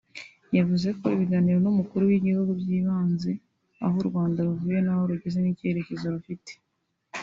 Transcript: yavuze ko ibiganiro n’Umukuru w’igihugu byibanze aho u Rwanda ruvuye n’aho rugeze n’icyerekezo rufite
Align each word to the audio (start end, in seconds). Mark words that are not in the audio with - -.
yavuze 0.57 0.87
ko 0.97 1.05
ibiganiro 1.15 1.57
n’Umukuru 1.61 2.03
w’igihugu 2.09 2.51
byibanze 2.61 3.31
aho 3.85 3.95
u 4.01 4.05
Rwanda 4.09 4.39
ruvuye 4.47 4.79
n’aho 4.83 5.03
rugeze 5.11 5.37
n’icyerekezo 5.41 6.05
rufite 6.15 6.51